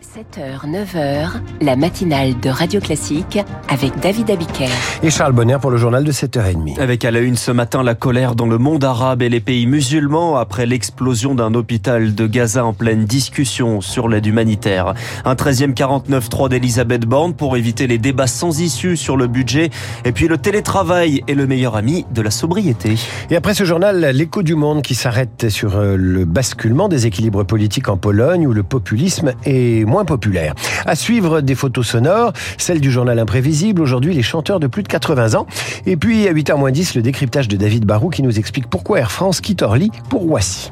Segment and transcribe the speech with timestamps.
[0.00, 1.28] 7h, 9h,
[1.60, 4.68] la matinale de Radio Classique avec David Abiker.
[5.02, 6.80] Et Charles Bonner pour le journal de 7h30.
[6.80, 9.66] Avec à la une ce matin la colère dans le monde arabe et les pays
[9.66, 14.94] musulmans après l'explosion d'un hôpital de Gaza en pleine discussion sur l'aide humanitaire.
[15.24, 19.70] Un 13e 49-3 d'Elisabeth Borne pour éviter les débats sans issue sur le budget.
[20.04, 22.94] Et puis le télétravail est le meilleur ami de la sobriété.
[23.30, 27.44] Et après ce journal, l'écho du monde qui s'arrête sur euh, le basculement des équilibres
[27.44, 30.54] politiques en Pologne où le populisme est moins populaire.
[30.86, 34.88] À suivre des photos sonores, celles du journal imprévisible, aujourd'hui les chanteurs de plus de
[34.88, 35.46] 80 ans.
[35.86, 39.10] Et puis à 8h 10, le décryptage de David Barou qui nous explique pourquoi Air
[39.10, 40.70] France quitte Orly pour Roissy.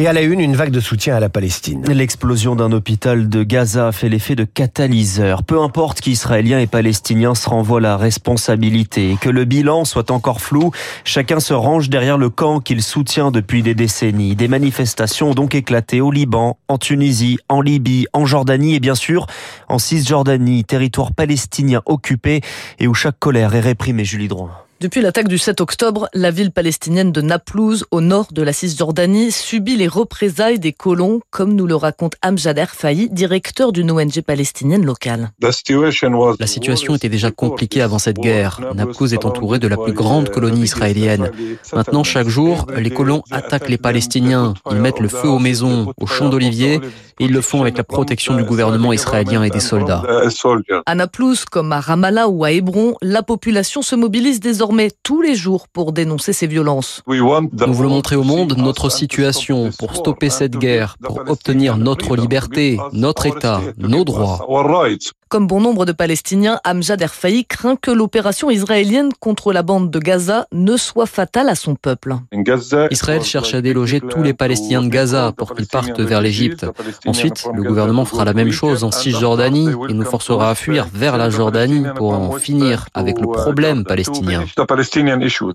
[0.00, 1.84] Et à la une, une vague de soutien à la Palestine.
[1.88, 5.42] L'explosion d'un hôpital de Gaza fait l'effet de catalyseur.
[5.42, 10.40] Peu importe qu'Israéliens et Palestiniens se renvoient la responsabilité et que le bilan soit encore
[10.40, 10.70] flou,
[11.02, 14.36] chacun se range derrière le camp qu'il soutient depuis des décennies.
[14.36, 18.94] Des manifestations ont donc éclaté au Liban, en Tunisie, en Libye, en Jordanie et bien
[18.94, 19.26] sûr
[19.68, 22.40] en Cisjordanie, territoire palestinien occupé
[22.78, 24.67] et où chaque colère est réprimée, Julie Droit.
[24.80, 29.32] Depuis l'attaque du 7 octobre, la ville palestinienne de Naplouse, au nord de la Cisjordanie,
[29.32, 34.86] subit les représailles des colons, comme nous le raconte Amjad Erfaï, directeur d'une ONG palestinienne
[34.86, 35.32] locale.
[35.40, 35.50] La
[36.46, 38.60] situation était déjà compliquée avant cette guerre.
[38.76, 41.32] Naplouse est entourée de la plus grande colonie israélienne.
[41.72, 44.54] Maintenant, chaque jour, les colons attaquent les Palestiniens.
[44.70, 46.80] Ils mettent le feu aux maisons, aux champs d'oliviers,
[47.18, 50.04] et ils le font avec la protection du gouvernement israélien et des soldats.
[50.86, 54.67] À Naplouse, comme à Ramallah ou à Hébron, la population se mobilise désormais
[55.02, 57.02] tous les jours pour dénoncer ces violences.
[57.06, 62.78] Nous voulons montrer au monde notre situation pour stopper cette guerre, pour obtenir notre liberté,
[62.92, 64.46] notre État, nos droits.
[65.28, 69.98] Comme bon nombre de Palestiniens, Amjad Erfaï craint que l'opération israélienne contre la bande de
[69.98, 72.16] Gaza ne soit fatale à son peuple.
[72.90, 76.64] Israël cherche à déloger tous les Palestiniens de Gaza pour qu'ils partent vers l'Égypte.
[77.04, 81.18] Ensuite, le gouvernement fera la même chose en Cisjordanie et nous forcera à fuir vers
[81.18, 84.46] la Jordanie pour en finir avec le problème palestinien.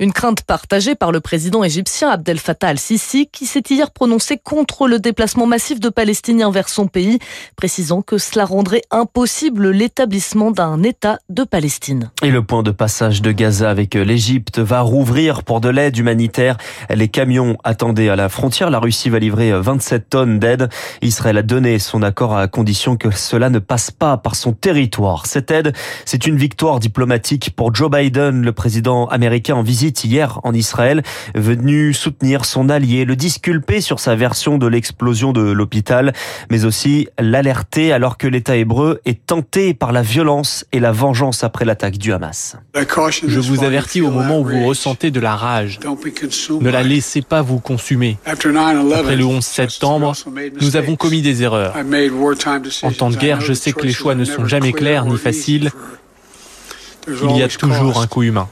[0.00, 4.86] Une crainte partagée par le président égyptien Abdel Fattah al-Sisi qui s'est hier prononcé contre
[4.86, 7.20] le déplacement massif de Palestiniens vers son pays,
[7.56, 12.10] précisant que cela rendrait impossible l'établissement d'un État de Palestine.
[12.22, 16.56] Et le point de passage de Gaza avec l'Égypte va rouvrir pour de l'aide humanitaire.
[16.90, 18.70] Les camions attendaient à la frontière.
[18.70, 20.68] La Russie va livrer 27 tonnes d'aide.
[21.02, 25.26] Israël a donné son accord à condition que cela ne passe pas par son territoire.
[25.26, 25.72] Cette aide,
[26.04, 31.02] c'est une victoire diplomatique pour Joe Biden, le président américain en visite hier en Israël,
[31.34, 36.12] venu soutenir son allié, le disculper sur sa version de l'explosion de l'hôpital,
[36.50, 41.44] mais aussi l'alerter alors que l'État hébreu est tenté par la violence et la vengeance
[41.44, 42.56] après l'attaque du Hamas.
[42.74, 45.78] Je vous avertis au moment où vous ressentez de la rage.
[46.60, 48.16] Ne la laissez pas vous consumer.
[48.24, 50.14] Après le 11 septembre,
[50.60, 51.74] nous avons commis des erreurs.
[52.82, 55.70] En temps de guerre, je sais que les choix ne sont jamais clairs ni faciles.
[57.06, 58.48] Il y a toujours un coût humain.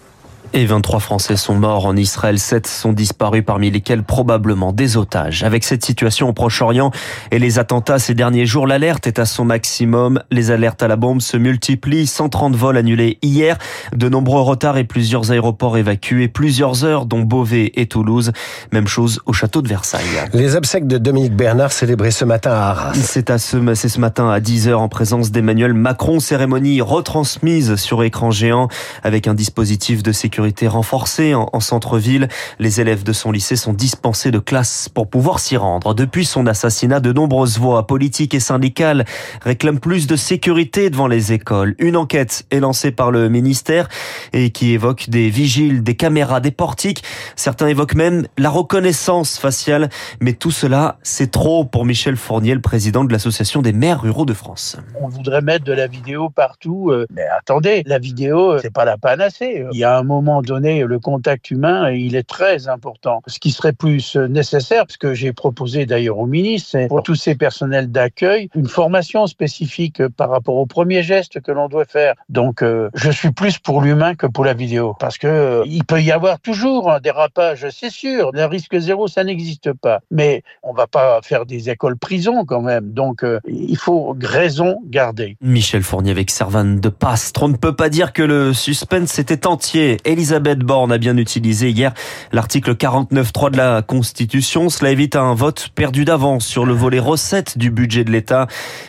[0.52, 5.44] Et 23 Français sont morts en Israël, 7 sont disparus parmi lesquels probablement des otages.
[5.44, 6.90] Avec cette situation au Proche-Orient
[7.30, 10.20] et les attentats ces derniers jours, l'alerte est à son maximum.
[10.32, 13.58] Les alertes à la bombe se multiplient, 130 vols annulés hier,
[13.94, 18.32] de nombreux retards et plusieurs aéroports évacués, plusieurs heures dont Beauvais et Toulouse.
[18.72, 20.02] Même chose au château de Versailles.
[20.32, 22.94] Les obsèques de Dominique Bernard célébrées ce matin à Arras.
[22.94, 28.02] C'est à ce, c'est ce matin à 10h en présence d'Emmanuel Macron, cérémonie retransmise sur
[28.02, 28.66] écran géant
[29.04, 32.28] avec un dispositif de sécurité renforcée en, centre-ville.
[32.58, 35.94] Les élèves de son lycée sont dispensés de classe pour pouvoir s'y rendre.
[35.94, 39.04] Depuis son assassinat, de nombreuses voix politiques et syndicales
[39.42, 41.74] réclament plus de sécurité devant les écoles.
[41.78, 43.88] Une enquête est lancée par le ministère
[44.32, 47.02] et qui évoque des vigiles, des caméras, des portiques.
[47.36, 49.88] Certains évoquent même la reconnaissance faciale.
[50.20, 54.24] Mais tout cela, c'est trop pour Michel Fournier, le président de l'association des maires ruraux
[54.24, 54.76] de France.
[55.00, 56.90] On voudrait mettre de la vidéo partout.
[56.90, 59.64] Euh, mais attendez, la vidéo, c'est pas la panacée.
[59.72, 63.22] Il y a un moment donné, le contact humain, il est très important.
[63.26, 67.14] Ce qui serait plus nécessaire, ce que j'ai proposé d'ailleurs au ministre, c'est pour tous
[67.14, 72.14] ces personnels d'accueil, une formation spécifique par rapport au premier geste que l'on doit faire.
[72.28, 75.84] Donc, euh, je suis plus pour l'humain que pour la vidéo, parce que euh, il
[75.84, 78.30] peut y avoir toujours un dérapage, c'est sûr.
[78.32, 80.00] Le risque zéro, ça n'existe pas.
[80.10, 82.92] Mais on va pas faire des écoles prison quand même.
[82.92, 85.36] Donc, euh, il faut raison garder.
[85.40, 87.42] Michel Fournier avec Servane de Pastre.
[87.42, 89.98] On ne peut pas dire que le suspense était entier.
[90.20, 91.94] Elisabeth Borne a bien utilisé hier
[92.30, 94.68] l'article 49.3 de la Constitution.
[94.68, 98.46] Cela évite un vote perdu d'avance sur le volet recettes du budget de l'État.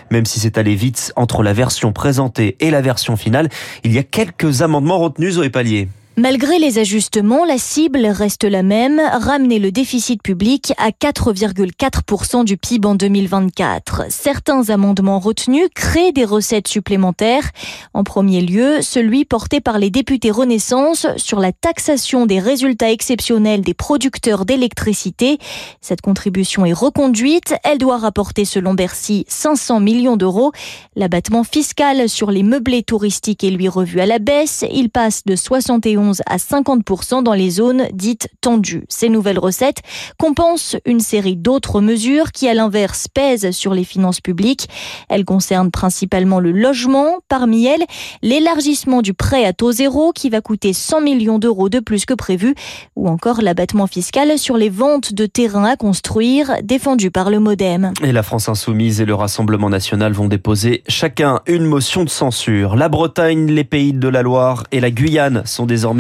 [0.10, 3.48] Même si c'est allé vite entre la version présentée et la version finale,
[3.86, 5.88] il y a quelques amendements retenus au palier.
[6.22, 12.58] Malgré les ajustements, la cible reste la même, ramener le déficit public à 4,4% du
[12.58, 14.04] PIB en 2024.
[14.10, 17.50] Certains amendements retenus créent des recettes supplémentaires.
[17.96, 23.62] En premier lieu, celui porté par les députés Renaissance sur la taxation des résultats exceptionnels
[23.62, 25.40] des producteurs d'électricité.
[25.82, 27.56] Cette contribution est reconduite.
[27.64, 30.52] Elle doit rapporter, selon Bercy, 500 millions d'euros.
[30.96, 34.64] L'abattement fiscal sur les meublés touristiques est lui revu à la baisse.
[34.72, 38.86] Il passe de 71 à 50% dans les zones dites tendues.
[38.90, 39.82] Ces nouvelles recettes
[40.18, 44.68] compensent une série d'autres mesures qui, à l'inverse, pèsent sur les finances publiques.
[45.10, 47.20] Elles concernent principalement le logement.
[47.30, 47.86] Parmi elles,
[48.22, 52.14] l'élargissement du prêt à taux zéro qui va coûter 100 millions d'euros de plus que
[52.14, 52.56] prévu
[52.96, 57.94] ou encore l'abattement fiscal sur les ventes de terrains à construire défendu par le Modem.
[58.04, 62.76] Et la France Insoumise et le Rassemblement National vont déposer chacun une motion de censure.
[62.76, 65.91] La Bretagne, les pays de la Loire et la Guyane sont désormais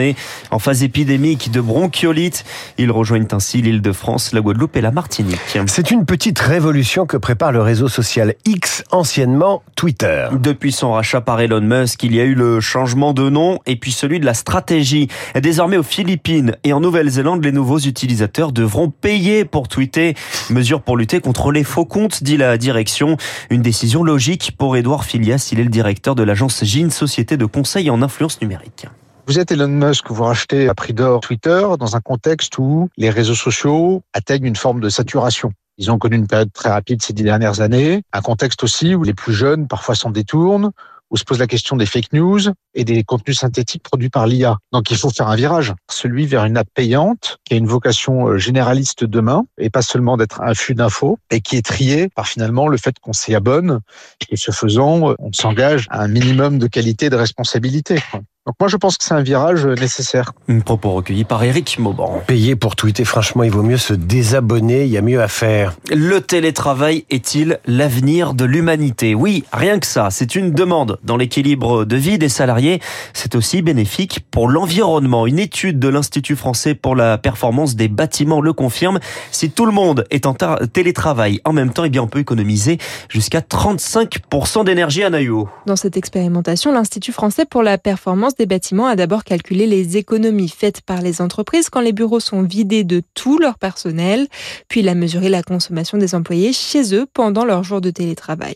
[0.51, 2.43] en phase épidémique de bronchiolite.
[2.77, 5.39] Ils rejoignent ainsi l'île de France, la Guadeloupe et la Martinique.
[5.67, 10.27] C'est une petite révolution que prépare le réseau social X, anciennement Twitter.
[10.33, 13.75] Depuis son rachat par Elon Musk, il y a eu le changement de nom et
[13.75, 15.07] puis celui de la stratégie.
[15.35, 20.15] Désormais aux Philippines et en Nouvelle-Zélande, les nouveaux utilisateurs devront payer pour tweeter.
[20.49, 23.17] Mesure pour lutter contre les faux comptes, dit la direction.
[23.49, 25.49] Une décision logique pour Edouard Filias.
[25.51, 28.85] Il est le directeur de l'agence GIN, société de conseil en influence numérique.
[29.27, 33.09] Vous êtes Elon Musk, vous rachetez à prix d'or Twitter dans un contexte où les
[33.09, 35.53] réseaux sociaux atteignent une forme de saturation.
[35.77, 39.03] Ils ont connu une période très rapide ces dix dernières années, un contexte aussi où
[39.03, 40.71] les plus jeunes parfois s'en détournent,
[41.11, 42.39] où se pose la question des fake news
[42.73, 44.57] et des contenus synthétiques produits par l'IA.
[44.71, 48.27] Donc il faut faire un virage, celui vers une app payante qui a une vocation
[48.27, 52.27] euh, généraliste demain et pas seulement d'être un flux d'infos et qui est trié par
[52.27, 53.81] finalement le fait qu'on s'y abonne
[54.29, 57.99] et ce faisant, on s'engage à un minimum de qualité et de responsabilité.
[58.47, 60.31] Donc moi je pense que c'est un virage nécessaire.
[60.49, 62.23] Un propos recueilli par Eric Mauban.
[62.25, 65.75] Payer pour tweeter, franchement, il vaut mieux se désabonner, il y a mieux à faire.
[65.91, 69.13] Le télétravail est-il l'avenir de l'humanité?
[69.13, 72.79] Oui, rien que ça, c'est une demande dans l'équilibre de vie des salariés.
[73.13, 75.27] C'est aussi bénéfique pour l'environnement.
[75.27, 78.99] Une étude de l'Institut français pour la performance des bâtiments le confirme.
[79.29, 82.79] Si tout le monde est en télétravail en même temps, eh bien on peut économiser
[83.07, 85.47] jusqu'à 35% d'énergie à Naïo.
[85.67, 90.49] Dans cette expérimentation, l'Institut français pour la performance des bâtiments a d'abord calculé les économies
[90.49, 94.27] faites par les entreprises quand les bureaux sont vidés de tout leur personnel,
[94.67, 98.55] puis il a mesuré la consommation des employés chez eux pendant leur jour de télétravail.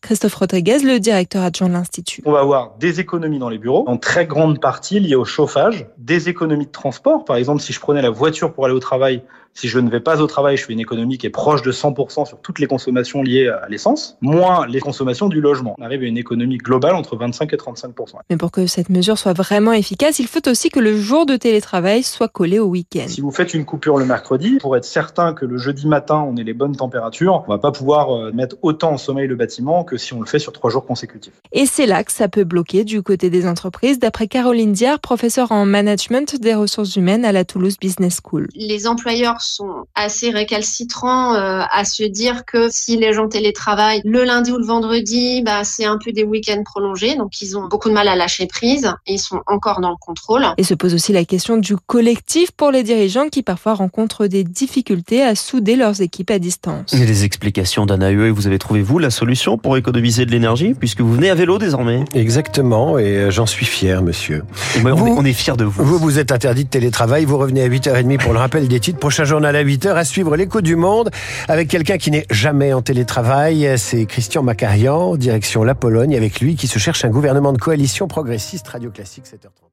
[0.00, 2.22] Christophe Rodriguez, le directeur adjoint de l'Institut.
[2.24, 5.86] On va avoir des économies dans les bureaux, en très grande partie liées au chauffage,
[5.98, 7.24] des économies de transport.
[7.24, 9.22] Par exemple, si je prenais la voiture pour aller au travail,
[9.56, 11.72] si je ne vais pas au travail, je fais une économie qui est proche de
[11.72, 15.74] 100% sur toutes les consommations liées à l'essence, moins les consommations du logement.
[15.78, 18.16] On arrive à une économie globale entre 25 et 35%.
[18.28, 21.36] Mais pour que cette mesure soit vraiment efficace, il faut aussi que le jour de
[21.36, 23.06] télétravail soit collé au week-end.
[23.06, 26.36] Si vous faites une coupure le mercredi, pour être certain que le jeudi matin, on
[26.36, 29.84] ait les bonnes températures, on va pas pouvoir euh, mettre autant en sommeil le bâtiment
[29.84, 31.32] que si on le fait sur trois jours consécutifs.
[31.52, 35.50] Et c'est là que ça peut bloquer du côté des entreprises, d'après Caroline Diard, professeure
[35.50, 38.48] en management des ressources humaines à la Toulouse Business School.
[38.54, 44.24] Les employeurs sont assez récalcitrants euh, à se dire que si les gens télétravaillent le
[44.24, 47.16] lundi ou le vendredi, bah, c'est un peu des week-ends prolongés.
[47.16, 49.96] Donc, ils ont beaucoup de mal à lâcher prise et ils sont encore dans le
[50.00, 50.46] contrôle.
[50.58, 54.44] Et se pose aussi la question du collectif pour les dirigeants qui parfois rencontrent des
[54.44, 56.92] difficultés à souder leurs équipes à distance.
[56.92, 60.74] Et les explications d'Anna et vous avez trouvé, vous, la solution pour économiser de l'énergie
[60.74, 62.04] puisque vous venez à vélo désormais?
[62.14, 64.42] Exactement, et euh, j'en suis fier, monsieur.
[64.82, 65.84] on, est, on est fiers de vous.
[65.84, 68.98] Vous, vous êtes interdit de télétravail, vous revenez à 8h30 pour le rappel des titres.
[68.98, 71.10] Prochain journal à 8h à suivre l'écho du monde
[71.46, 73.68] avec quelqu'un qui n'est jamais en télétravail.
[73.76, 78.08] C'est Christian Macarian, direction la Pologne, avec lui qui se cherche un gouvernement de coalition
[78.08, 79.65] progressiste Radio Classique 7h30.